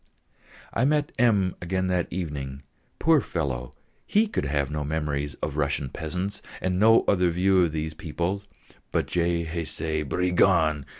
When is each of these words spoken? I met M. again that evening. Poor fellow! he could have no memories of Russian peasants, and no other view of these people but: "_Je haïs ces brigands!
I 0.73 0.83
met 0.83 1.11
M. 1.19 1.53
again 1.61 1.85
that 1.89 2.07
evening. 2.09 2.63
Poor 2.97 3.21
fellow! 3.21 3.71
he 4.07 4.25
could 4.25 4.45
have 4.45 4.71
no 4.71 4.83
memories 4.83 5.35
of 5.43 5.57
Russian 5.57 5.89
peasants, 5.89 6.41
and 6.59 6.79
no 6.79 7.03
other 7.07 7.29
view 7.29 7.65
of 7.65 7.71
these 7.71 7.93
people 7.93 8.41
but: 8.91 9.05
"_Je 9.05 9.45
haïs 9.47 9.67
ces 9.67 10.03
brigands! 10.05 10.87